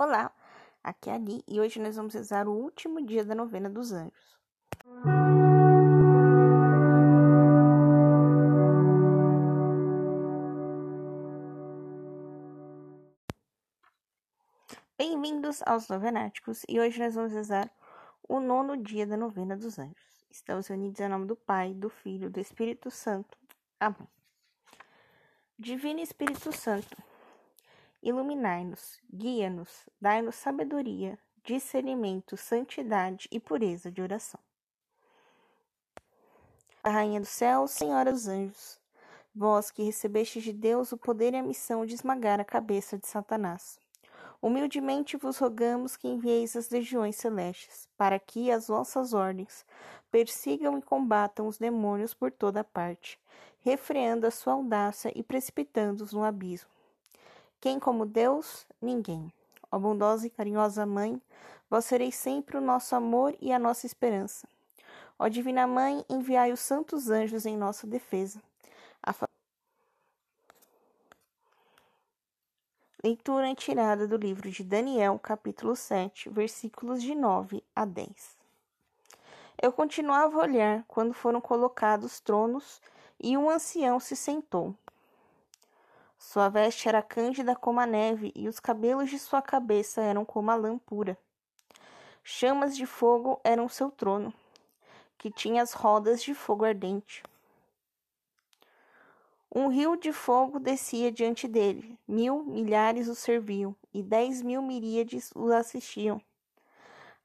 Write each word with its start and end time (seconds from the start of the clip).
Olá, 0.00 0.32
aqui 0.80 1.10
é 1.10 1.14
a 1.14 1.16
Ali 1.16 1.42
e 1.48 1.58
hoje 1.58 1.80
nós 1.80 1.96
vamos 1.96 2.14
rezar 2.14 2.46
o 2.46 2.52
último 2.52 3.04
dia 3.04 3.24
da 3.24 3.34
novena 3.34 3.68
dos 3.68 3.90
anjos. 3.90 4.38
Bem-vindos 14.96 15.62
aos 15.66 15.88
Novenáticos 15.88 16.62
e 16.68 16.78
hoje 16.78 17.00
nós 17.00 17.16
vamos 17.16 17.32
rezar 17.32 17.68
o 18.28 18.38
nono 18.38 18.76
dia 18.76 19.04
da 19.04 19.16
novena 19.16 19.56
dos 19.56 19.80
anjos. 19.80 20.24
Estamos 20.30 20.70
unidos 20.70 21.00
em 21.00 21.08
nome 21.08 21.26
do 21.26 21.34
Pai, 21.34 21.74
do 21.74 21.90
Filho 21.90 22.30
do 22.30 22.38
Espírito 22.38 22.88
Santo. 22.88 23.36
Amém. 23.80 24.08
Divino 25.58 25.98
Espírito 25.98 26.52
Santo, 26.52 26.96
Iluminai-nos, 28.08 28.98
guia-nos, 29.12 29.86
dai-nos 30.00 30.34
sabedoria, 30.36 31.18
discernimento, 31.44 32.38
santidade 32.38 33.28
e 33.30 33.38
pureza 33.38 33.92
de 33.92 34.00
oração. 34.00 34.40
A 36.82 36.88
Rainha 36.88 37.20
do 37.20 37.26
Céu, 37.26 37.68
Senhora 37.68 38.10
dos 38.10 38.26
Anjos, 38.26 38.80
vós 39.34 39.70
que 39.70 39.82
recebestes 39.82 40.42
de 40.42 40.54
Deus 40.54 40.90
o 40.90 40.96
poder 40.96 41.34
e 41.34 41.36
a 41.36 41.42
missão 41.42 41.84
de 41.84 41.94
esmagar 41.94 42.40
a 42.40 42.46
cabeça 42.46 42.96
de 42.96 43.06
Satanás, 43.06 43.78
humildemente 44.40 45.18
vos 45.18 45.36
rogamos 45.36 45.94
que 45.94 46.08
envieis 46.08 46.56
as 46.56 46.70
legiões 46.70 47.16
celestes, 47.16 47.86
para 47.94 48.18
que 48.18 48.50
as 48.50 48.68
vossas 48.68 49.12
ordens 49.12 49.66
persigam 50.10 50.78
e 50.78 50.82
combatam 50.82 51.46
os 51.46 51.58
demônios 51.58 52.14
por 52.14 52.32
toda 52.32 52.64
parte, 52.64 53.20
refreando 53.60 54.26
a 54.26 54.30
sua 54.30 54.54
audácia 54.54 55.12
e 55.14 55.22
precipitando-os 55.22 56.14
no 56.14 56.24
abismo 56.24 56.77
quem 57.60 57.78
como 57.80 58.06
Deus? 58.06 58.66
Ninguém. 58.80 59.32
Ó 59.70 59.78
bondosa 59.78 60.26
e 60.26 60.30
carinhosa 60.30 60.86
Mãe, 60.86 61.20
vós 61.68 61.84
sereis 61.84 62.14
sempre 62.14 62.56
o 62.56 62.60
nosso 62.60 62.94
amor 62.94 63.36
e 63.40 63.52
a 63.52 63.58
nossa 63.58 63.86
esperança. 63.86 64.48
Ó 65.18 65.28
Divina 65.28 65.66
Mãe, 65.66 66.04
enviai 66.08 66.52
os 66.52 66.60
santos 66.60 67.10
anjos 67.10 67.44
em 67.44 67.56
nossa 67.56 67.86
defesa. 67.86 68.40
A. 69.02 69.12
Leitura 73.02 73.54
tirada 73.54 74.06
do 74.06 74.16
livro 74.16 74.50
de 74.50 74.62
Daniel, 74.62 75.18
capítulo 75.18 75.74
7, 75.74 76.28
versículos 76.30 77.02
de 77.02 77.14
9 77.14 77.62
a 77.74 77.84
10. 77.84 78.38
Eu 79.60 79.72
continuava 79.72 80.38
a 80.38 80.42
olhar 80.42 80.84
quando 80.86 81.12
foram 81.12 81.40
colocados 81.40 82.20
tronos 82.20 82.80
e 83.20 83.36
um 83.36 83.50
ancião 83.50 83.98
se 83.98 84.14
sentou. 84.14 84.74
Sua 86.18 86.48
veste 86.48 86.88
era 86.88 87.00
cândida 87.00 87.54
como 87.54 87.78
a 87.78 87.86
neve, 87.86 88.32
e 88.34 88.48
os 88.48 88.58
cabelos 88.58 89.08
de 89.08 89.18
sua 89.18 89.40
cabeça 89.40 90.02
eram 90.02 90.24
como 90.24 90.50
a 90.50 90.56
lã 90.56 90.76
pura. 90.76 91.16
Chamas 92.24 92.76
de 92.76 92.84
fogo 92.84 93.40
eram 93.44 93.68
seu 93.68 93.90
trono, 93.90 94.34
que 95.16 95.30
tinha 95.30 95.62
as 95.62 95.72
rodas 95.72 96.22
de 96.22 96.34
fogo 96.34 96.64
ardente. 96.64 97.22
Um 99.54 99.68
rio 99.68 99.96
de 99.96 100.12
fogo 100.12 100.58
descia 100.58 101.10
diante 101.10 101.48
dele, 101.48 101.98
mil 102.06 102.44
milhares 102.44 103.08
o 103.08 103.14
serviam, 103.14 103.74
e 103.94 104.02
dez 104.02 104.42
mil 104.42 104.60
miríades 104.60 105.30
o 105.34 105.50
assistiam. 105.52 106.20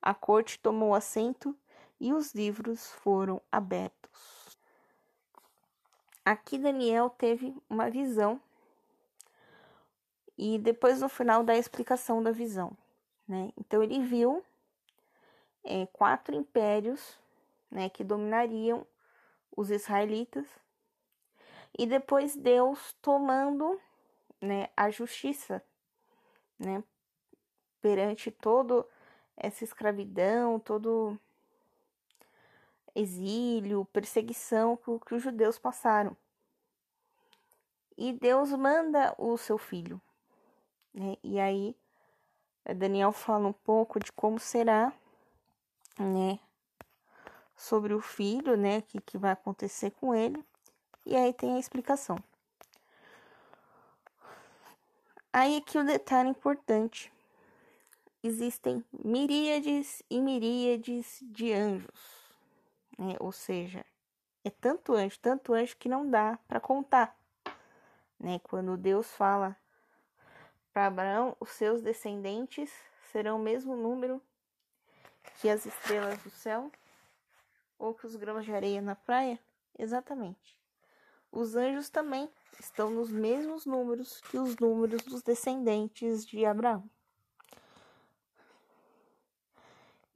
A 0.02 0.13
corte 0.13 0.59
tomou 0.59 0.94
assento 0.95 1.57
e 2.00 2.13
os 2.13 2.33
livros 2.33 2.91
foram 2.91 3.41
abertos. 3.52 4.57
Aqui 6.23 6.57
Daniel 6.57 7.09
teve 7.09 7.55
uma 7.69 7.89
visão 7.89 8.39
e 10.38 10.58
depois 10.58 11.02
no 11.02 11.09
final 11.09 11.44
dá 11.44 11.53
a 11.53 11.58
explicação 11.58 12.22
da 12.22 12.31
visão, 12.31 12.76
né? 13.28 13.52
Então 13.58 13.84
ele 13.84 14.00
viu 14.00 14.44
é, 15.64 15.86
quatro 15.88 16.36
impérios, 16.36 17.17
né, 17.70 17.90
que 17.90 18.03
dominariam 18.03 18.86
os 19.56 19.69
israelitas 19.72 20.46
e 21.78 21.88
depois 21.88 22.35
Deus 22.35 22.94
tomando, 23.02 23.80
né, 24.40 24.69
a 24.78 24.91
justiça, 24.91 25.63
né, 26.59 26.84
perante 27.81 28.30
todo 28.30 28.88
essa 29.36 29.63
escravidão, 29.63 30.59
todo 30.59 31.18
exílio, 32.94 33.86
perseguição 33.86 34.78
que, 34.78 35.00
que 35.07 35.16
os 35.16 35.24
judeus 35.24 35.57
passaram. 35.57 36.16
E 37.97 38.13
Deus 38.13 38.52
manda 38.52 39.16
o 39.18 39.38
seu 39.38 39.57
filho, 39.57 40.00
né? 40.94 41.18
E 41.24 41.40
aí, 41.40 41.76
Daniel 42.76 43.12
fala 43.12 43.48
um 43.48 43.54
pouco 43.54 44.00
de 44.00 44.12
como 44.12 44.40
será, 44.40 44.94
né? 45.98 46.40
Sobre 47.56 47.94
o 47.94 48.02
filho, 48.02 48.56
né? 48.56 48.81
Que, 48.81 49.02
que 49.02 49.18
vai 49.18 49.31
acontecer 49.31 49.92
com 49.92 50.14
ele. 50.14 50.44
E 51.06 51.16
aí 51.16 51.34
tem 51.34 51.56
a 51.56 51.59
explicação. 51.59 52.18
Aí 55.31 55.58
aqui 55.58 55.78
o 55.78 55.84
detalhe 55.84 56.30
importante. 56.30 57.12
Existem 58.22 58.86
miríades 59.04 60.02
e 60.10 60.22
miríades 60.22 61.20
de 61.24 61.52
anjos, 61.52 62.00
né? 62.98 63.16
Ou 63.20 63.34
seja, 63.34 63.86
é 64.46 64.50
tanto 64.50 64.94
anjo, 64.94 65.20
tanto 65.20 65.54
anjo 65.54 65.75
que 65.78 65.90
não 65.90 66.10
dá 66.10 66.40
para 66.48 66.60
contar, 66.60 67.18
né? 68.18 68.40
Quando 68.44 68.78
Deus 68.78 69.12
fala 69.12 69.58
para 70.73 70.88
Abraão, 70.88 71.38
os 71.39 71.51
seus 71.51 71.81
descendentes 71.81 72.72
serão 73.11 73.38
o 73.38 73.44
mesmo 73.44 73.75
número 73.75 74.19
que 75.39 75.47
as 75.47 75.66
estrelas 75.66 76.17
do 76.23 76.31
céu 76.31 76.72
ou 77.78 77.94
que 77.94 78.07
os 78.07 78.16
grãos 78.16 78.44
de 78.44 78.51
areia 78.51 78.81
na 78.81 78.95
praia? 78.95 79.39
Exatamente. 79.78 80.59
Os 81.31 81.56
anjos 81.56 81.89
também 81.89 82.29
estão 82.59 82.89
nos 82.89 83.12
mesmos 83.12 83.66
números 83.66 84.19
que 84.22 84.38
os 84.38 84.57
números 84.57 85.03
dos 85.03 85.22
descendentes 85.22 86.25
de 86.25 86.45
Abraão. 86.45 86.89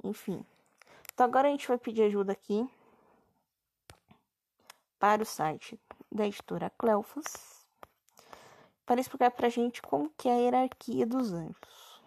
Enfim. 0.03 0.45
Então 1.13 1.25
agora 1.25 1.47
a 1.47 1.51
gente 1.51 1.67
vai 1.67 1.77
pedir 1.77 2.03
ajuda 2.03 2.31
aqui 2.31 2.67
para 4.99 5.21
o 5.21 5.25
site 5.25 5.79
da 6.11 6.25
editora 6.25 6.71
Cleofas 6.77 7.56
para 8.87 9.01
explicar 9.01 9.29
para 9.31 9.47
a 9.47 9.49
gente 9.49 9.81
como 9.81 10.09
que 10.17 10.29
é 10.29 10.31
a 10.31 10.37
hierarquia 10.37 11.05
dos 11.05 11.33
anjos. 11.33 12.01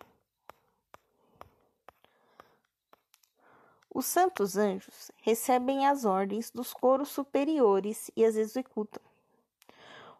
Os 3.93 4.07
santos 4.07 4.57
anjos 4.57 5.11
recebem 5.19 5.87
as 5.87 6.07
ordens 6.07 6.51
dos 6.51 6.73
coros 6.73 7.11
superiores 7.11 8.11
e 8.17 8.25
as 8.25 8.35
executam. 8.35 9.03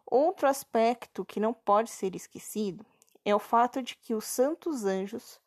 Outro 0.05 0.47
aspecto 0.47 1.25
que 1.25 1.39
não 1.39 1.53
pode 1.53 1.89
ser 1.89 2.15
esquecido 2.15 2.85
é 3.25 3.33
o 3.33 3.39
fato 3.39 3.81
de 3.81 3.95
que 3.95 4.13
os 4.13 4.25
santos 4.25 4.85
anjos, 4.85 5.39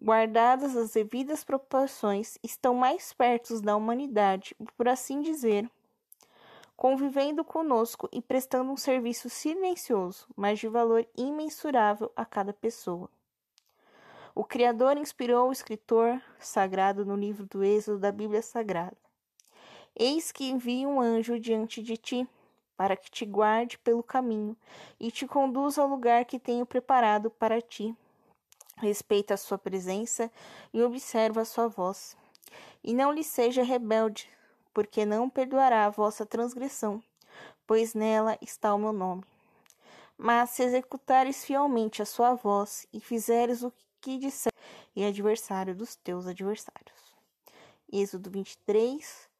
guardadas 0.00 0.76
as 0.76 0.92
devidas 0.92 1.42
proporções, 1.42 2.38
estão 2.42 2.74
mais 2.74 3.12
perto 3.12 3.60
da 3.60 3.74
humanidade, 3.74 4.54
por 4.76 4.86
assim 4.86 5.22
dizer, 5.22 5.68
convivendo 6.76 7.42
conosco 7.42 8.08
e 8.12 8.20
prestando 8.20 8.70
um 8.70 8.76
serviço 8.76 9.30
silencioso, 9.30 10.28
mas 10.36 10.58
de 10.58 10.68
valor 10.68 11.06
imensurável 11.16 12.12
a 12.14 12.24
cada 12.24 12.52
pessoa. 12.52 13.08
O 14.34 14.44
Criador 14.44 14.98
inspirou 14.98 15.48
o 15.48 15.52
escritor 15.52 16.20
sagrado 16.38 17.06
no 17.06 17.16
livro 17.16 17.46
do 17.46 17.64
Êxodo 17.64 17.98
da 17.98 18.12
Bíblia 18.12 18.42
Sagrada. 18.42 18.96
Eis 19.98 20.30
que 20.30 20.50
envio 20.50 20.90
um 20.90 21.00
anjo 21.00 21.40
diante 21.40 21.82
de 21.82 21.96
ti, 21.96 22.28
para 22.76 22.94
que 22.94 23.10
te 23.10 23.24
guarde 23.24 23.78
pelo 23.78 24.02
caminho 24.02 24.54
e 25.00 25.10
te 25.10 25.26
conduza 25.26 25.80
ao 25.80 25.88
lugar 25.88 26.26
que 26.26 26.38
tenho 26.38 26.66
preparado 26.66 27.30
para 27.30 27.62
ti. 27.62 27.96
Respeita 28.76 29.32
a 29.32 29.38
sua 29.38 29.56
presença 29.56 30.30
e 30.74 30.82
observa 30.82 31.40
a 31.40 31.46
sua 31.46 31.66
voz. 31.66 32.14
E 32.84 32.92
não 32.92 33.10
lhe 33.10 33.24
seja 33.24 33.62
rebelde, 33.62 34.28
porque 34.76 35.06
não 35.06 35.30
perdoará 35.30 35.86
a 35.86 35.90
vossa 35.90 36.26
transgressão, 36.26 37.02
pois 37.66 37.94
nela 37.94 38.36
está 38.42 38.74
o 38.74 38.78
meu 38.78 38.92
nome. 38.92 39.24
Mas 40.18 40.50
se 40.50 40.62
executares 40.62 41.46
fielmente 41.46 42.02
a 42.02 42.04
sua 42.04 42.34
voz 42.34 42.86
e 42.92 43.00
fizeres 43.00 43.62
o 43.62 43.72
que 44.02 44.18
disser, 44.18 44.52
e 44.94 45.02
adversário 45.02 45.74
dos 45.74 45.96
teus 45.96 46.26
adversários. 46.26 47.16
Êxodo 47.90 48.28
23, 48.28 49.30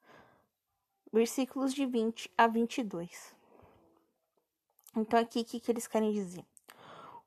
versículos 1.12 1.74
de 1.74 1.84
20 1.84 2.32
a 2.38 2.46
22. 2.46 3.34
Então, 4.96 5.20
aqui, 5.20 5.40
o 5.40 5.44
que, 5.44 5.60
que 5.60 5.70
eles 5.70 5.86
querem 5.86 6.12
dizer? 6.12 6.46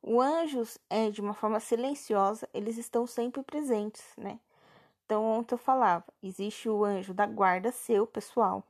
Os 0.01 0.25
anjos, 0.25 0.79
é, 0.89 1.11
de 1.11 1.21
uma 1.21 1.35
forma 1.35 1.59
silenciosa, 1.59 2.49
eles 2.55 2.75
estão 2.75 3.05
sempre 3.05 3.43
presentes, 3.43 4.03
né? 4.17 4.39
Então, 5.09 5.25
ontem 5.25 5.55
eu 5.55 5.57
falava, 5.57 6.05
existe 6.21 6.69
o 6.69 6.85
anjo 6.85 7.15
da 7.15 7.25
guarda 7.25 7.71
seu, 7.71 8.05
pessoal. 8.05 8.63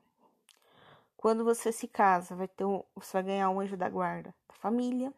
Quando 1.17 1.43
você 1.43 1.69
se 1.69 1.85
casa, 1.85 2.33
vai 2.33 2.47
ter 2.47 2.63
um, 2.63 2.81
você 2.95 3.11
vai 3.11 3.23
ganhar 3.23 3.49
um 3.49 3.59
anjo 3.59 3.75
da 3.75 3.89
guarda 3.89 4.33
da 4.47 4.55
família. 4.55 5.13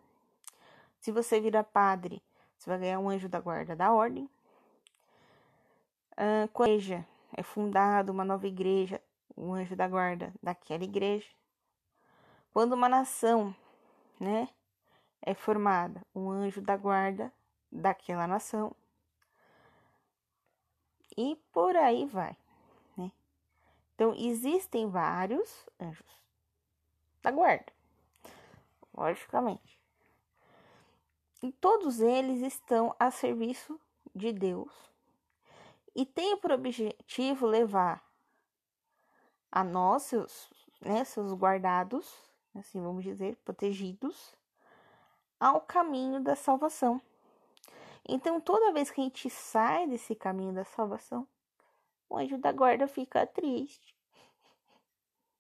Se 1.00 1.12
você 1.12 1.40
virar 1.40 1.64
padre, 1.64 2.24
Você 2.58 2.70
vai 2.70 2.80
ganhar 2.80 3.00
um 3.00 3.10
anjo 3.10 3.30
da 3.30 3.40
guarda 3.40 3.76
da 3.76 3.92
ordem. 3.92 4.30
Quando 6.54 6.70
a 6.70 6.74
igreja 6.74 7.06
é 7.36 7.44
fundada, 7.44 8.12
uma 8.12 8.26
nova 8.26 8.48
igreja, 8.48 9.02
um 9.38 9.54
anjo 9.54 9.76
da 9.76 9.88
guarda 9.88 10.34
daquela 10.42 10.84
igreja. 10.84 11.28
Quando 12.54 12.74
uma 12.74 12.90
nação, 12.90 13.56
né, 14.20 14.50
é 15.22 15.34
formada, 15.36 16.02
um 16.16 16.30
anjo 16.30 16.62
da 16.62 16.78
guarda 16.78 17.32
daquela 17.72 18.28
nação. 18.28 18.76
E 21.18 21.36
por 21.52 21.76
aí 21.76 22.06
vai, 22.06 22.36
né? 22.98 23.12
Então 23.96 24.14
existem 24.16 24.90
vários 24.90 25.68
anjos 25.80 26.22
da 27.22 27.32
guarda, 27.32 27.72
logicamente. 28.94 29.80
E 31.44 31.52
todos 31.54 32.00
eles 32.00 32.42
estão 32.42 32.96
a 33.00 33.10
serviço 33.10 33.80
de 34.14 34.32
Deus 34.32 34.72
e 35.96 36.06
têm 36.06 36.38
por 36.38 36.52
objetivo 36.52 37.46
levar 37.46 38.04
a 39.52 39.64
nós, 39.64 40.04
seus, 40.04 40.50
né, 40.80 41.04
seus 41.04 41.34
guardados, 41.34 42.08
assim 42.56 42.82
vamos 42.82 43.04
dizer, 43.04 43.36
protegidos, 43.44 44.36
ao 45.40 45.60
caminho 45.62 46.22
da 46.22 46.36
salvação. 46.36 47.02
Então, 48.08 48.42
toda 48.42 48.74
vez 48.74 48.90
que 48.90 49.00
a 49.00 49.04
gente 49.04 49.30
sai 49.30 49.88
desse 49.88 50.16
caminho 50.16 50.54
da 50.54 50.66
salvação, 50.66 51.28
o 52.10 52.18
anjo 52.18 52.38
da 52.38 52.52
guarda 52.52 52.88
fica 52.88 53.26
triste. 53.26 53.96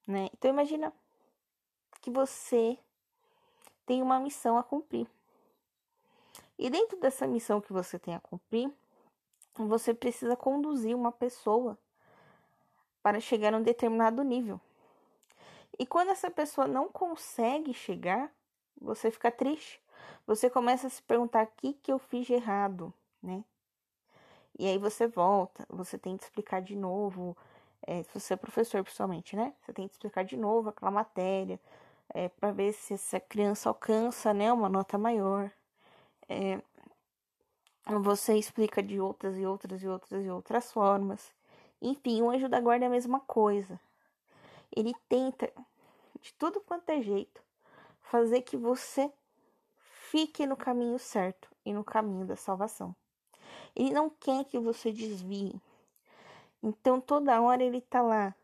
Né? 0.07 0.29
Então, 0.33 0.51
imagina 0.51 0.93
que 2.01 2.09
você 2.09 2.77
tem 3.85 4.01
uma 4.01 4.19
missão 4.19 4.57
a 4.57 4.63
cumprir. 4.63 5.07
E 6.57 6.69
dentro 6.69 6.99
dessa 6.99 7.25
missão 7.25 7.59
que 7.59 7.73
você 7.73 7.97
tem 7.97 8.15
a 8.15 8.19
cumprir, 8.19 8.71
você 9.55 9.93
precisa 9.93 10.35
conduzir 10.35 10.95
uma 10.95 11.11
pessoa 11.11 11.77
para 13.01 13.19
chegar 13.19 13.53
a 13.53 13.57
um 13.57 13.63
determinado 13.63 14.23
nível. 14.23 14.61
E 15.79 15.85
quando 15.85 16.09
essa 16.09 16.29
pessoa 16.29 16.67
não 16.67 16.87
consegue 16.87 17.73
chegar, 17.73 18.31
você 18.79 19.09
fica 19.09 19.31
triste. 19.31 19.80
Você 20.31 20.49
começa 20.49 20.87
a 20.87 20.89
se 20.89 21.03
perguntar 21.03 21.43
o 21.43 21.51
que, 21.57 21.73
que 21.73 21.91
eu 21.91 21.99
fiz 21.99 22.25
de 22.25 22.31
errado, 22.31 22.93
né? 23.21 23.43
E 24.57 24.65
aí 24.65 24.77
você 24.77 25.05
volta, 25.05 25.65
você 25.67 25.97
tem 25.97 26.15
que 26.15 26.23
explicar 26.23 26.61
de 26.61 26.73
novo, 26.73 27.35
é, 27.81 28.01
se 28.03 28.17
você 28.17 28.35
é 28.35 28.37
professor 28.37 28.81
principalmente, 28.81 29.35
né? 29.35 29.53
Você 29.59 29.73
tem 29.73 29.85
que 29.89 29.93
explicar 29.93 30.23
de 30.23 30.37
novo 30.37 30.69
aquela 30.69 30.89
matéria, 30.89 31.59
é, 32.13 32.29
para 32.29 32.49
ver 32.49 32.71
se 32.71 32.93
essa 32.93 33.19
criança 33.19 33.67
alcança, 33.67 34.33
né, 34.33 34.53
uma 34.53 34.69
nota 34.69 34.97
maior. 34.97 35.51
É, 36.29 36.61
você 37.99 38.37
explica 38.37 38.81
de 38.81 39.01
outras 39.01 39.37
e 39.37 39.45
outras 39.45 39.83
e 39.83 39.87
outras 39.89 40.25
e 40.25 40.29
outras 40.29 40.71
formas. 40.71 41.33
Enfim, 41.81 42.21
o 42.21 42.29
anjo 42.29 42.47
da 42.47 42.61
guarda 42.61 42.85
é 42.85 42.87
a 42.87 42.91
mesma 42.91 43.19
coisa. 43.19 43.77
Ele 44.73 44.93
tenta, 45.09 45.51
de 46.21 46.33
tudo 46.35 46.61
quanto 46.61 46.89
é 46.89 47.01
jeito, 47.01 47.41
fazer 48.01 48.43
que 48.43 48.55
você 48.55 49.11
fique 50.11 50.45
no 50.45 50.57
caminho 50.57 50.99
certo 50.99 51.49
e 51.65 51.73
no 51.73 51.85
caminho 51.85 52.25
da 52.25 52.35
salvação. 52.35 52.93
Ele 53.73 53.93
não 53.93 54.09
quer 54.09 54.43
que 54.43 54.59
você 54.59 54.91
desvie. 54.91 55.55
Então 56.61 56.99
toda 56.99 57.41
hora 57.41 57.63
ele 57.63 57.79
tá 57.79 58.01
lá 58.01 58.35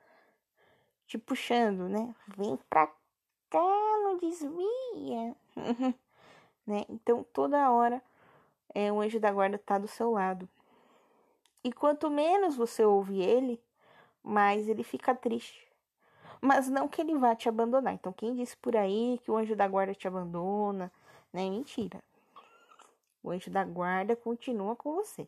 te 1.05 1.17
puxando, 1.17 1.89
né? 1.89 2.15
Vem 2.37 2.57
pra 2.69 2.87
cá, 3.49 3.59
não 3.59 4.17
desvia. 4.17 5.35
né? 6.65 6.85
Então 6.87 7.25
toda 7.33 7.69
hora 7.69 8.01
é, 8.73 8.89
o 8.89 9.01
anjo 9.01 9.19
da 9.19 9.31
guarda 9.31 9.57
tá 9.57 9.77
do 9.77 9.89
seu 9.89 10.11
lado. 10.11 10.47
E 11.65 11.73
quanto 11.73 12.09
menos 12.09 12.55
você 12.55 12.85
ouve 12.85 13.21
ele, 13.21 13.61
mais 14.23 14.69
ele 14.69 14.83
fica 14.83 15.13
triste. 15.13 15.67
Mas 16.39 16.69
não 16.69 16.87
que 16.87 17.01
ele 17.01 17.17
vá 17.17 17.35
te 17.35 17.49
abandonar. 17.49 17.93
Então, 17.93 18.13
quem 18.13 18.35
disse 18.35 18.55
por 18.55 18.77
aí 18.77 19.19
que 19.23 19.31
o 19.31 19.35
anjo 19.35 19.55
da 19.55 19.67
guarda 19.67 19.93
te 19.93 20.07
abandona, 20.07 20.91
né? 21.33 21.49
Mentira. 21.49 22.03
O 23.23 23.31
anjo 23.31 23.49
da 23.49 23.63
guarda 23.63 24.15
continua 24.15 24.75
com 24.75 24.95
você. 24.95 25.27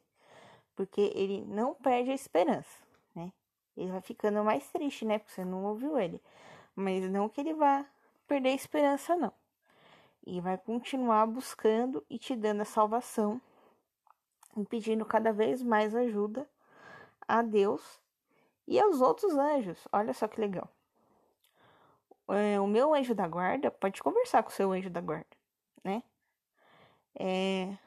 Porque 0.76 1.12
ele 1.14 1.44
não 1.46 1.74
perde 1.74 2.12
a 2.12 2.16
esperança, 2.16 2.82
né? 3.14 3.32
Ele 3.76 3.92
vai 3.92 4.02
ficando 4.02 4.44
mais 4.44 4.70
triste, 4.70 5.06
né? 5.06 5.20
Porque 5.20 5.34
você 5.34 5.44
não 5.44 5.66
ouviu 5.66 6.00
ele. 6.00 6.22
Mas 6.76 7.10
não 7.10 7.28
que 7.28 7.42
ele 7.42 7.54
vá 7.54 7.86
perder 8.28 8.50
a 8.50 8.56
esperança, 8.56 9.16
não 9.16 9.34
e 10.26 10.40
vai 10.40 10.58
continuar 10.58 11.26
buscando 11.26 12.06
e 12.10 12.18
te 12.18 12.36
dando 12.36 12.62
a 12.62 12.66
salvação, 12.66 13.42
e 14.56 14.64
pedindo 14.66 15.06
cada 15.06 15.32
vez 15.32 15.64
mais 15.64 15.96
ajuda 15.96 16.48
a 17.28 17.42
Deus 17.42 18.00
e 18.68 18.80
aos 18.80 19.02
outros 19.02 19.34
anjos. 19.34 19.88
Olha 19.92 20.14
só 20.14 20.28
que 20.28 20.40
legal. 20.40 20.70
É, 22.28 22.60
o 22.60 22.68
meu 22.68 22.94
anjo 22.94 23.16
da 23.16 23.28
guarda 23.28 23.72
pode 23.72 24.04
conversar 24.04 24.44
com 24.44 24.50
o 24.50 24.54
seu 24.54 24.72
anjo 24.72 24.90
da 24.90 25.02
guarda, 25.02 25.26
né? 25.84 26.04
É, 27.16 27.78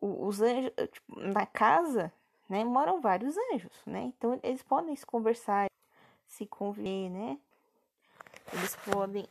os 0.00 0.40
anjos 0.40 0.72
tipo, 0.92 1.20
na 1.20 1.46
casa, 1.46 2.12
né, 2.48 2.64
moram 2.64 3.00
vários 3.00 3.36
anjos, 3.52 3.82
né? 3.86 4.02
Então 4.02 4.38
eles 4.42 4.62
podem 4.62 4.96
se 4.96 5.06
conversar, 5.06 5.68
se 6.26 6.46
conviver, 6.46 7.10
né? 7.10 7.38
Eles 8.52 8.76
podem 8.76 9.28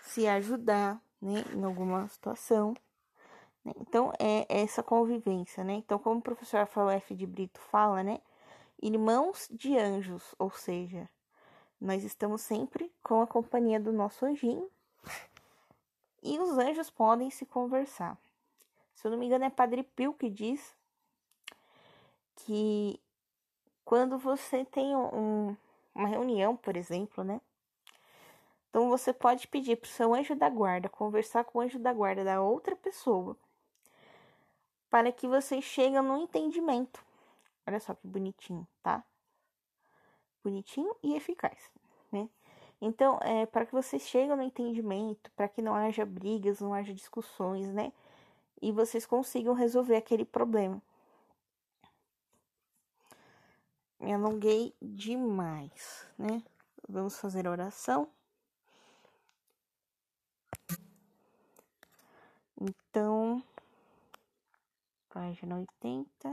se 0.00 0.26
ajudar, 0.28 1.00
né, 1.20 1.44
em 1.52 1.64
alguma 1.64 2.06
situação. 2.08 2.74
Né? 3.64 3.72
Então, 3.80 4.12
é 4.18 4.46
essa 4.48 4.82
convivência, 4.82 5.64
né? 5.64 5.74
Então, 5.74 5.98
como 5.98 6.18
o 6.18 6.22
professor 6.22 6.58
Rafael 6.58 6.90
F. 6.90 7.14
de 7.14 7.26
Brito 7.26 7.58
fala, 7.58 8.02
né? 8.02 8.20
Irmãos 8.80 9.48
de 9.50 9.76
anjos, 9.76 10.34
ou 10.38 10.50
seja, 10.50 11.08
nós 11.84 12.02
estamos 12.02 12.40
sempre 12.40 12.90
com 13.02 13.20
a 13.20 13.26
companhia 13.26 13.78
do 13.78 13.92
nosso 13.92 14.24
anjinho 14.24 14.70
e 16.22 16.38
os 16.38 16.56
anjos 16.56 16.88
podem 16.88 17.30
se 17.30 17.44
conversar. 17.44 18.18
Se 18.94 19.06
eu 19.06 19.10
não 19.10 19.18
me 19.18 19.26
engano, 19.26 19.44
é 19.44 19.50
Padre 19.50 19.82
Pio 19.82 20.14
que 20.14 20.30
diz 20.30 20.74
que 22.36 22.98
quando 23.84 24.16
você 24.16 24.64
tem 24.64 24.96
um, 24.96 25.54
uma 25.94 26.08
reunião, 26.08 26.56
por 26.56 26.74
exemplo, 26.74 27.22
né? 27.22 27.38
Então 28.70 28.88
você 28.88 29.12
pode 29.12 29.46
pedir 29.46 29.76
para 29.76 29.86
o 29.86 29.90
seu 29.90 30.14
anjo 30.14 30.34
da 30.34 30.48
guarda 30.48 30.88
conversar 30.88 31.44
com 31.44 31.58
o 31.58 31.60
anjo 31.60 31.78
da 31.78 31.92
guarda 31.92 32.24
da 32.24 32.40
outra 32.40 32.74
pessoa 32.74 33.36
para 34.88 35.12
que 35.12 35.28
vocês 35.28 35.62
cheguem 35.62 36.00
no 36.00 36.16
entendimento. 36.16 37.04
Olha 37.66 37.78
só 37.78 37.94
que 37.94 38.06
bonitinho, 38.06 38.66
tá? 38.82 39.04
Bonitinho 40.42 40.96
e 41.02 41.14
eficaz? 41.14 41.70
Então, 42.80 43.18
é 43.22 43.46
para 43.46 43.64
que 43.66 43.72
vocês 43.72 44.02
cheguem 44.02 44.36
no 44.36 44.42
entendimento, 44.42 45.30
para 45.32 45.48
que 45.48 45.62
não 45.62 45.74
haja 45.74 46.04
brigas, 46.04 46.60
não 46.60 46.74
haja 46.74 46.92
discussões, 46.92 47.72
né? 47.72 47.92
E 48.60 48.72
vocês 48.72 49.06
consigam 49.06 49.54
resolver 49.54 49.96
aquele 49.96 50.24
problema. 50.24 50.80
Me 53.98 54.12
alonguei 54.12 54.74
demais, 54.82 56.06
né? 56.18 56.42
Vamos 56.88 57.18
fazer 57.18 57.48
oração. 57.48 58.08
Então, 62.60 63.42
página 65.08 65.56
80. 65.56 66.28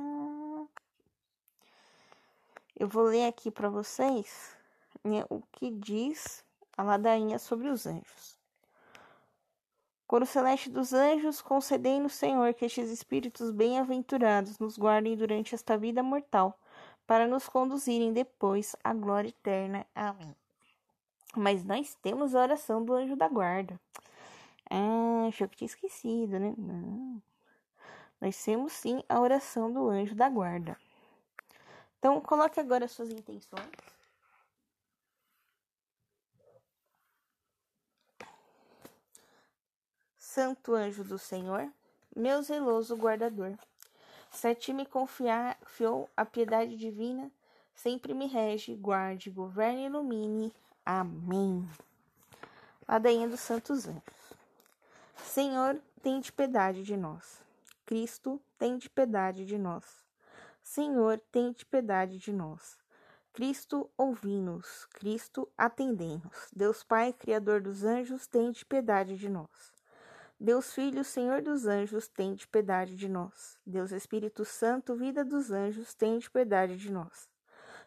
Eu 2.77 2.87
vou 2.87 3.03
ler 3.03 3.27
aqui 3.27 3.49
para 3.49 3.69
vocês 3.69 4.57
né, 5.03 5.25
o 5.29 5.41
que 5.51 5.71
diz 5.71 6.43
a 6.77 6.83
ladainha 6.83 7.39
sobre 7.39 7.69
os 7.69 7.85
anjos. 7.85 8.39
Coro 10.07 10.25
celeste 10.25 10.69
dos 10.69 10.93
anjos, 10.93 11.41
concedei 11.41 11.99
no 11.99 12.09
Senhor 12.09 12.53
que 12.53 12.65
estes 12.65 12.89
espíritos 12.89 13.49
bem-aventurados 13.49 14.59
nos 14.59 14.77
guardem 14.77 15.15
durante 15.15 15.55
esta 15.55 15.77
vida 15.77 16.03
mortal, 16.03 16.59
para 17.07 17.27
nos 17.27 17.47
conduzirem 17.47 18.11
depois 18.11 18.75
à 18.83 18.93
glória 18.93 19.29
eterna. 19.29 19.85
Amém. 19.95 20.35
Mas 21.35 21.63
nós 21.63 21.95
temos 22.01 22.35
a 22.35 22.41
oração 22.41 22.83
do 22.83 22.93
anjo 22.93 23.15
da 23.15 23.29
guarda. 23.29 23.79
Ah, 24.69 25.27
achou 25.27 25.47
que 25.47 25.57
tinha 25.57 25.67
esquecido, 25.67 26.39
né? 26.39 26.53
Não. 26.57 27.21
Nós 28.19 28.41
temos 28.43 28.73
sim 28.73 29.01
a 29.07 29.19
oração 29.19 29.71
do 29.71 29.89
anjo 29.89 30.13
da 30.13 30.29
guarda. 30.29 30.77
Então, 31.97 32.19
coloque 32.19 32.59
agora 32.59 32.87
suas 32.87 33.09
intenções. 33.09 33.69
Santo 40.33 40.73
anjo 40.73 41.03
do 41.03 41.19
Senhor, 41.19 41.69
meu 42.15 42.41
zeloso 42.41 42.95
guardador, 42.95 43.53
se 44.31 44.47
a 44.47 44.55
ti 44.55 44.71
me 44.71 44.85
confiou 44.85 46.09
a 46.15 46.23
piedade 46.23 46.77
divina, 46.77 47.29
sempre 47.75 48.13
me 48.13 48.27
rege, 48.27 48.73
guarde, 48.73 49.29
governe 49.29 49.81
e 49.81 49.85
ilumine. 49.87 50.53
Amém. 50.85 51.69
Ladainha 52.87 53.27
dos 53.27 53.41
Santos 53.41 53.85
Anjos. 53.85 54.33
Senhor, 55.17 55.81
tem 56.01 56.21
de 56.21 56.31
piedade 56.31 56.81
de 56.81 56.95
nós. 56.95 57.41
Cristo, 57.85 58.41
tem 58.57 58.77
de 58.77 58.89
piedade 58.89 59.43
de 59.43 59.57
nós. 59.57 59.83
Senhor, 60.63 61.21
tem 61.29 61.51
de 61.51 61.65
piedade 61.65 62.17
de 62.17 62.31
nós. 62.31 62.77
Cristo, 63.33 63.89
ouvi-nos. 63.97 64.85
Cristo, 64.93 65.45
atendei-nos. 65.57 66.47
Deus 66.55 66.85
Pai, 66.85 67.11
Criador 67.11 67.59
dos 67.59 67.83
anjos, 67.83 68.27
tem 68.27 68.49
de 68.53 68.63
piedade 68.63 69.17
de 69.17 69.27
nós. 69.27 69.70
Deus 70.43 70.73
Filho, 70.73 71.03
Senhor 71.03 71.39
dos 71.39 71.67
anjos, 71.67 72.07
tem 72.07 72.33
de 72.33 72.47
piedade 72.47 72.95
de 72.95 73.07
nós. 73.07 73.59
Deus 73.63 73.91
Espírito 73.91 74.43
Santo, 74.43 74.95
vida 74.95 75.23
dos 75.23 75.51
anjos, 75.51 75.93
tem 75.93 76.17
de 76.17 76.27
piedade 76.31 76.77
de 76.77 76.91
nós. 76.91 77.29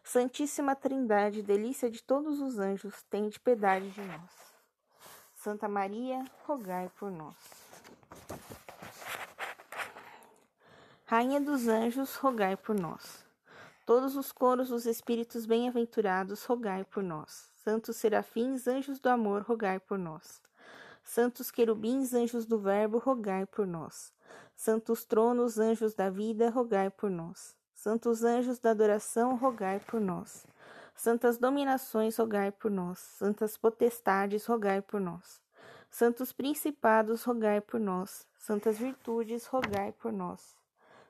Santíssima 0.01 0.73
Trindade, 0.73 1.43
delícia 1.43 1.91
de 1.91 2.01
todos 2.01 2.39
os 2.39 2.57
anjos, 2.57 3.03
tem 3.09 3.27
de 3.27 3.41
piedade 3.41 3.89
de 3.89 3.99
nós. 3.99 4.31
Santa 5.33 5.67
Maria, 5.67 6.23
rogai 6.45 6.89
por 6.97 7.11
nós. 7.11 7.35
Rainha 11.03 11.41
dos 11.41 11.67
anjos, 11.67 12.15
rogai 12.15 12.55
por 12.55 12.73
nós. 12.73 13.25
Todos 13.85 14.15
os 14.15 14.31
coros 14.31 14.69
dos 14.69 14.85
espíritos 14.85 15.45
bem-aventurados, 15.45 16.45
rogai 16.45 16.85
por 16.85 17.03
nós. 17.03 17.49
Santos 17.55 17.97
serafins, 17.97 18.65
anjos 18.65 18.97
do 19.01 19.09
amor, 19.09 19.41
rogai 19.41 19.77
por 19.77 19.99
nós. 19.99 20.41
Santos 21.05 21.51
querubins, 21.51 22.13
anjos 22.15 22.47
do 22.47 22.57
verbo, 22.57 22.97
rogai 22.97 23.45
por 23.45 23.67
nós. 23.67 24.11
Santos 24.55 25.05
tronos, 25.05 25.59
anjos 25.59 25.93
da 25.93 26.09
vida, 26.09 26.49
rogai 26.49 26.89
por 26.89 27.11
nós. 27.11 27.55
Santos 27.75 28.23
anjos 28.23 28.57
da 28.57 28.71
adoração, 28.71 29.35
rogai 29.35 29.79
por 29.79 30.01
nós. 30.01 30.47
Santas 30.95 31.37
dominações, 31.37 32.17
rogai 32.17 32.51
por 32.51 32.71
nós. 32.71 32.97
Santas 32.97 33.55
potestades, 33.55 34.47
rogai 34.47 34.81
por 34.81 34.99
nós. 34.99 35.39
Santos 35.91 36.33
principados, 36.33 37.23
rogai 37.23 37.61
por 37.61 37.79
nós. 37.79 38.27
Santas 38.39 38.77
virtudes, 38.79 39.45
rogai 39.45 39.91
por 39.91 40.11
nós. 40.11 40.57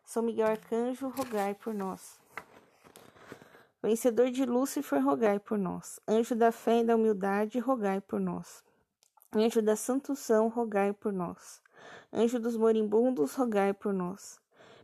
São 0.04 0.22
Miguel 0.22 0.48
Arcanjo, 0.48 1.08
rogai 1.08 1.56
por 1.56 1.74
nós. 1.74 2.20
Vencedor 3.82 4.30
de 4.30 4.46
Lúcifer, 4.46 5.02
rogai 5.02 5.40
por 5.40 5.58
nós. 5.58 6.02
Anjo 6.06 6.36
da 6.36 6.52
fé 6.52 6.82
e 6.82 6.84
da 6.84 6.96
humildade, 6.98 7.60
rogai 7.60 8.02
por 8.02 8.20
nós. 8.20 8.65
Anjo 9.34 9.62
da 9.62 9.76
santução, 9.76 10.48
rogai 10.48 10.94
por 10.94 11.12
nós. 11.12 11.62
Anjo 12.12 12.40
dos 12.40 12.56
moribundos, 12.56 13.36
rogai 13.36 13.74
por 13.74 13.94
nós. 13.94 14.40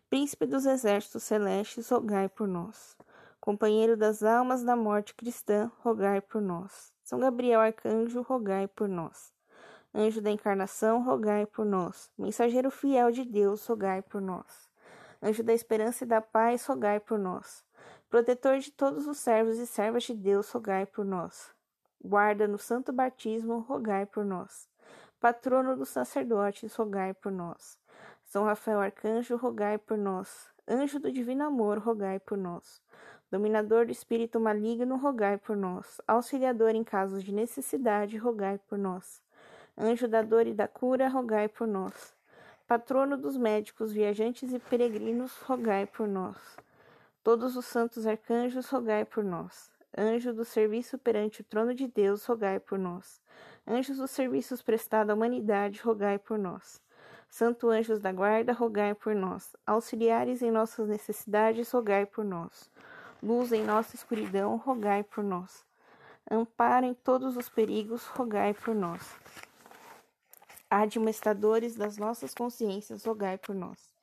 Príncipe 0.10 0.45
dos 0.45 0.65
exércitos 0.65 1.24
celestes, 1.24 1.89
rogai 1.89 2.27
por 2.27 2.48
nós. 2.48 2.98
Companheiro 3.39 3.95
das 3.98 4.21
almas 4.21 4.63
da 4.63 4.75
morte 4.75 5.15
cristã, 5.15 5.71
rogai 5.79 6.21
por 6.21 6.41
nós. 6.41 6.91
São 7.03 7.19
Gabriel 7.19 7.60
Arcanjo, 7.60 8.21
rogai 8.21 8.67
por 8.67 8.88
nós. 8.88 9.33
Anjo 9.93 10.21
da 10.21 10.29
encarnação, 10.29 11.03
rogai 11.03 11.45
por 11.45 11.65
nós. 11.65 12.10
Mensageiro 12.17 12.69
fiel 12.69 13.12
de 13.12 13.25
Deus, 13.25 13.65
rogai 13.65 14.01
por 14.01 14.21
nós. 14.21 14.69
Anjo 15.21 15.43
da 15.43 15.53
esperança 15.53 16.03
e 16.03 16.07
da 16.07 16.21
paz, 16.21 16.65
rogai 16.65 17.00
por 17.00 17.17
nós. 17.17 17.63
Protetor 18.10 18.60
de 18.60 18.71
todos 18.71 19.07
os 19.07 19.17
servos 19.17 19.57
e 19.57 19.65
servas 19.65 20.03
de 20.03 20.13
Deus, 20.13 20.50
rogai 20.51 20.86
por 20.86 21.05
nós. 21.05 21.53
Guarda 22.03 22.48
no 22.48 22.58
santo 22.58 22.91
batismo, 22.91 23.60
rogai 23.60 24.08
por 24.08 24.25
nós. 24.25 24.67
Patrono 25.20 25.75
dos 25.77 25.89
sacerdotes, 25.89 26.74
rogai 26.74 27.13
por 27.13 27.31
nós. 27.31 27.77
São 28.24 28.43
Rafael 28.43 28.79
Arcanjo, 28.79 29.36
rogai 29.36 29.77
por 29.77 29.98
nós. 29.98 30.50
Anjo 30.67 31.00
do 31.00 31.12
divino 31.12 31.46
amor, 31.46 31.77
rogai 31.77 32.20
por 32.20 32.38
nós. 32.38 32.81
Dominador 33.29 33.86
do 33.86 33.91
espírito 33.91 34.39
maligno, 34.39 34.98
rogai 34.98 35.38
por 35.38 35.55
nós. 35.55 36.01
Auxiliador 36.08 36.74
em 36.74 36.84
casos 36.84 37.24
de 37.24 37.31
necessidade, 37.31 38.17
rogai 38.17 38.60
por 38.67 38.79
nós. 38.79 39.22
Anjo 39.77 40.08
da 40.08 40.22
dor 40.22 40.48
e 40.48 40.53
da 40.53 40.67
cura, 40.67 41.08
rogai 41.08 41.48
por 41.48 41.67
nós. 41.67 42.15
Patrono 42.67 43.15
dos 43.15 43.38
médicos, 43.38 43.91
viajantes 43.91 44.51
e 44.51 44.60
peregrinos, 44.60 45.38
rogai 45.43 45.86
por 45.86 46.08
nós. 46.08 46.38
Todos 47.24 47.55
os 47.55 47.65
santos 47.65 48.08
arcanjos, 48.08 48.67
rogai 48.70 49.05
por 49.05 49.24
nós. 49.24 49.70
Anjo 49.98 50.33
do 50.33 50.45
serviço 50.45 50.98
perante 50.98 51.41
o 51.41 51.43
trono 51.43 51.74
de 51.75 51.88
Deus, 51.88 52.25
rogai 52.25 52.60
por 52.60 52.79
nós. 52.79 53.21
Anjos 53.67 53.98
dos 53.98 54.12
serviços 54.12 54.62
prestados 54.62 55.12
à 55.12 55.13
humanidade, 55.13 55.81
rogai 55.81 56.17
por 56.17 56.39
nós. 56.39 56.81
Santo 57.29 57.69
anjos 57.69 58.00
da 58.00 58.12
guarda, 58.12 58.53
rogai 58.53 58.93
por 58.93 59.15
nós. 59.15 59.55
Auxiliares 59.65 60.41
em 60.41 60.51
nossas 60.51 60.88
necessidades, 60.88 61.71
rogai 61.71 62.05
por 62.05 62.25
nós. 62.25 62.69
Luz 63.24 63.51
em 63.51 63.63
nossa 63.63 63.95
escuridão, 63.95 64.57
rogai 64.57 65.03
por 65.03 65.24
nós. 65.24 65.65
Amparo 66.29 66.86
em 66.86 66.93
todos 66.93 67.38
os 67.38 67.50
perigos, 67.50 68.05
rogai 68.05 68.53
por 68.53 68.74
nós. 68.74 69.15
Administradores 70.69 71.75
das 71.75 71.98
nossas 71.98 72.33
consciências, 72.33 73.05
rogai 73.05 73.38
por 73.38 73.53
nós. 73.53 73.93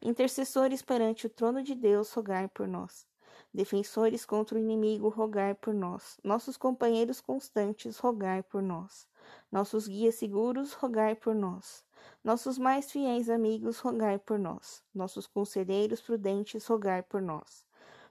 Intercessores 0.00 0.82
perante 0.82 1.26
o 1.26 1.30
trono 1.30 1.62
de 1.62 1.74
Deus, 1.74 2.12
rogai 2.12 2.48
por 2.48 2.66
nós. 2.66 3.06
Defensores 3.54 4.24
contra 4.24 4.56
o 4.56 4.60
inimigo, 4.60 5.08
rogai 5.08 5.54
por 5.54 5.74
nós. 5.74 6.18
Nossos 6.24 6.56
companheiros 6.56 7.20
constantes, 7.20 7.98
rogai 7.98 8.42
por 8.42 8.62
nós. 8.62 9.06
Nossos 9.50 9.86
guias 9.86 10.14
seguros, 10.14 10.72
rogai 10.72 11.14
por 11.14 11.34
nós. 11.34 11.84
Nossos 12.24 12.56
mais 12.56 12.90
fiéis 12.90 13.28
amigos, 13.28 13.78
rogai 13.78 14.18
por 14.18 14.38
nós. 14.38 14.82
Nossos 14.94 15.26
conselheiros 15.26 16.00
prudentes, 16.00 16.66
rogai 16.66 17.02
por 17.02 17.20
nós. 17.20 17.66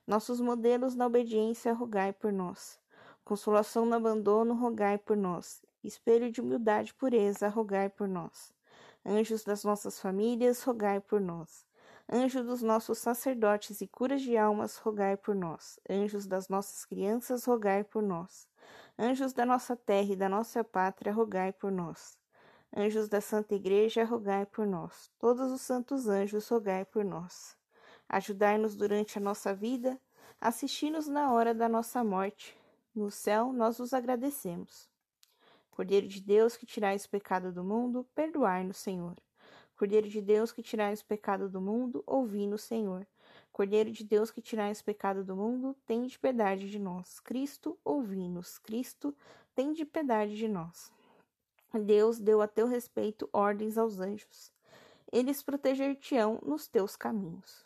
Nossos 0.06 0.40
modelos 0.40 0.96
na 0.96 1.08
obediência, 1.08 1.74
rogai 1.74 2.14
por 2.14 2.32
nós. 2.32 2.80
Consolação 3.24 3.86
no 3.86 3.96
abandono, 3.96 4.54
rogai 4.54 4.98
por 4.98 5.18
nós. 5.18 5.62
Espelho 5.84 6.32
de 6.32 6.42
humildade 6.42 6.92
e 6.92 6.94
pureza, 6.94 7.48
rogai 7.48 7.90
por 7.90 8.08
nós. 8.08 8.54
Anjos 9.04 9.44
das 9.44 9.64
nossas 9.64 10.00
famílias, 10.00 10.62
rogai 10.62 11.00
por 11.00 11.20
nós. 11.20 11.66
Anjo 12.13 12.44
dos 12.44 12.62
nossos 12.62 12.98
sacerdotes 12.98 13.80
e 13.80 13.88
curas 13.88 14.22
de 14.22 14.36
almas, 14.36 14.75
rogai 14.75 15.15
por 15.15 15.34
nós. 15.34 15.80
Anjos 15.89 16.27
das 16.27 16.50
nossas 16.50 16.84
crianças, 16.84 17.46
rogai 17.46 17.86
por 17.86 18.03
nós. 18.03 18.46
Anjos 19.00 19.32
da 19.32 19.46
nossa 19.46 19.77
terra 19.77 20.12
e 20.12 20.15
da 20.18 20.27
nossa 20.27 20.62
pátria, 20.62 21.13
rogai 21.13 21.53
por 21.53 21.72
nós. 21.72 22.18
Anjos 22.75 23.08
da 23.08 23.22
Santa 23.22 23.56
Igreja, 23.56 24.03
rogai 24.03 24.46
por 24.46 24.68
nós. 24.68 25.10
Todos 25.18 25.53
os 25.53 25.62
santos 25.62 26.10
anjos, 26.10 26.50
rogai 26.50 26.84
por 26.84 27.06
nós. 27.06 27.56
Ajudai-nos 28.10 28.75
durante 28.75 29.18
a 29.18 29.22
nossa 29.22 29.56
vida, 29.56 29.98
assisti-nos 30.41 31.08
na 31.08 31.32
hora 31.32 31.53
da 31.53 31.70
nossa 31.70 32.03
morte. 32.03 32.58
No 32.94 33.10
céu, 33.10 33.53
nós 33.53 33.80
os 33.80 33.94
agradecemos. 33.94 34.89
Cordeiro 35.70 36.10
de 36.10 36.20
Deus, 36.20 36.58
que 36.58 36.65
tirais 36.65 37.06
o 37.06 37.10
pecado 37.10 37.53
do 37.53 37.63
mundo, 37.63 38.06
perdoai-nos, 38.13 38.75
Senhor. 38.75 39.15
Cordeiro 39.82 40.08
de 40.08 40.22
Deus 40.22 40.52
que 40.52 40.62
tirais 40.62 41.02
o 41.02 41.06
pecado 41.06 41.50
do 41.50 41.60
mundo, 41.60 42.04
ouvi-nos, 42.06 42.62
Senhor. 42.62 43.04
Cordeiro 43.52 43.90
de 43.90 44.04
Deus 44.04 44.30
que 44.30 44.40
tirais 44.40 44.80
o 44.80 44.84
pecado 44.84 45.24
do 45.24 45.36
mundo, 45.36 45.76
tende 45.88 46.20
piedade 46.20 46.70
de 46.70 46.78
nós. 46.78 47.20
Cristo, 47.20 47.76
ouvi-nos. 47.84 48.60
Cristo, 48.60 49.12
tende 49.56 49.84
piedade 49.84 50.38
de 50.38 50.48
nós. 50.48 50.92
Deus 51.74 52.20
deu 52.20 52.44
a 52.44 52.48
teu 52.48 52.68
respeito 52.68 53.28
ordens 53.34 53.76
aos 53.76 54.00
anjos. 54.00 54.52
Eles 55.12 55.42
proteger-te-ão 55.42 56.38
nos 56.46 56.68
teus 56.68 56.96
caminhos. 56.96 57.66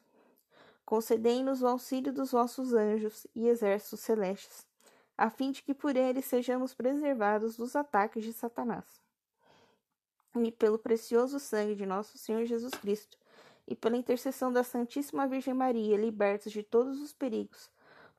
Concedei-nos 0.86 1.62
o 1.62 1.67
auxílio 1.67 2.13
dos 2.13 2.31
vossos 2.31 2.74
anjos 2.74 3.27
e 3.36 3.45
exércitos 3.50 4.00
celestes, 4.00 4.65
a 5.17 5.29
fim 5.29 5.51
de 5.51 5.62
que 5.62 5.74
por 5.74 5.98
eles 5.98 6.24
sejamos 6.24 6.74
preservados 6.74 7.57
dos 7.57 7.75
ataques 7.75 8.24
de 8.24 8.31
Satanás 8.31 9.04
e 10.43 10.51
pelo 10.51 10.77
precioso 10.77 11.39
sangue 11.39 11.75
de 11.75 11.85
nosso 11.85 12.17
Senhor 12.17 12.45
Jesus 12.45 12.73
Cristo, 12.73 13.17
e 13.67 13.75
pela 13.75 13.97
intercessão 13.97 14.51
da 14.51 14.63
Santíssima 14.63 15.27
Virgem 15.27 15.53
Maria, 15.53 15.97
libertos 15.97 16.51
de 16.51 16.61
todos 16.61 17.01
os 17.01 17.13
perigos, 17.13 17.69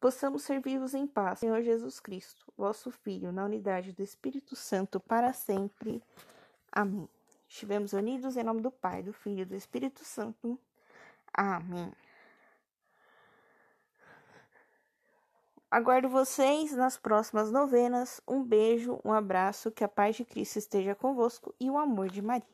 possamos 0.00 0.42
servir-vos 0.42 0.94
em 0.94 1.06
paz, 1.06 1.38
Senhor 1.38 1.62
Jesus 1.62 2.00
Cristo, 2.00 2.52
vosso 2.56 2.90
Filho, 2.90 3.32
na 3.32 3.44
unidade 3.44 3.92
do 3.92 4.02
Espírito 4.02 4.56
Santo, 4.56 4.98
para 4.98 5.32
sempre. 5.32 6.02
Amém. 6.72 7.08
Estivemos 7.48 7.92
unidos 7.92 8.36
em 8.36 8.42
nome 8.42 8.60
do 8.60 8.70
Pai, 8.70 9.02
do 9.02 9.12
Filho 9.12 9.42
e 9.42 9.44
do 9.44 9.54
Espírito 9.54 10.04
Santo. 10.04 10.58
Amém. 11.32 11.92
Aguardo 15.70 16.08
vocês 16.08 16.72
nas 16.72 16.96
próximas 16.96 17.50
novenas. 17.50 18.20
Um 18.26 18.42
beijo, 18.42 19.00
um 19.04 19.12
abraço, 19.12 19.70
que 19.70 19.82
a 19.82 19.88
paz 19.88 20.16
de 20.16 20.24
Cristo 20.24 20.58
esteja 20.58 20.94
convosco 20.94 21.54
e 21.58 21.68
o 21.70 21.76
amor 21.76 22.08
de 22.08 22.22
Maria. 22.22 22.46